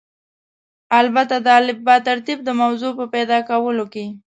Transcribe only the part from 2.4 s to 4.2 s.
د موضوع په پیدا کولو کې.